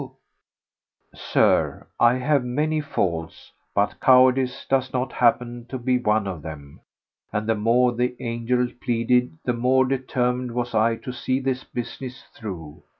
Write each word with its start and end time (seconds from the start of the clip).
Sir, 1.13 1.85
I 1.99 2.15
have 2.15 2.43
many 2.43 2.81
faults, 2.81 3.51
but 3.75 3.99
cowardice 3.99 4.65
does 4.67 4.91
not 4.91 5.11
happen 5.13 5.67
to 5.67 5.77
be 5.77 5.99
one 5.99 6.25
of 6.25 6.41
them, 6.41 6.79
and 7.31 7.45
the 7.47 7.53
more 7.53 7.91
the 7.93 8.15
angel 8.19 8.67
pleaded 8.83 9.37
the 9.45 9.53
more 9.53 9.85
determined 9.85 10.55
was 10.55 10.73
I 10.73 10.95
to 10.95 11.13
see 11.13 11.39
this 11.39 11.63
business 11.63 12.23
through. 12.33 12.81